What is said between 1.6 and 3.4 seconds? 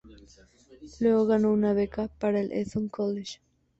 beca para el Eton College.